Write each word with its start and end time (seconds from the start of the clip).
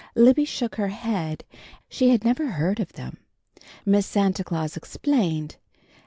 Libby 0.15 0.45
shook 0.45 0.77
her 0.77 0.87
head. 0.87 1.45
She 1.87 2.09
had 2.09 2.23
never 2.25 2.47
heard 2.47 2.79
of 2.79 2.93
them. 2.93 3.17
Miss 3.85 4.07
Santa 4.07 4.43
Claus 4.43 4.75
explained. 4.75 5.57